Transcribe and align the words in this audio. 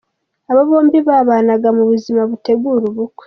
Aba 0.51 0.61
bombi 0.69 0.97
babanaga 1.07 1.67
mu 1.77 1.83
buzima 1.91 2.21
butegura 2.29 2.83
ubukwe. 2.91 3.19